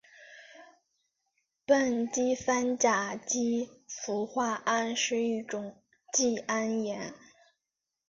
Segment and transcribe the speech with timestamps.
[1.67, 5.79] 苯基三甲基氟化铵是一种
[6.11, 7.13] 季铵盐。